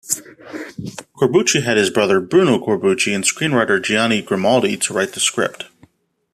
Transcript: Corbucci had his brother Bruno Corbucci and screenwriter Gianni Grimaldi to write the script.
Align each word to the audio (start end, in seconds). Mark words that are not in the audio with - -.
Corbucci 1.15 1.61
had 1.61 1.77
his 1.77 1.91
brother 1.91 2.19
Bruno 2.19 2.57
Corbucci 2.57 3.13
and 3.13 3.23
screenwriter 3.23 3.79
Gianni 3.79 4.23
Grimaldi 4.23 4.75
to 4.77 4.93
write 4.95 5.11
the 5.11 5.19
script. 5.19 5.65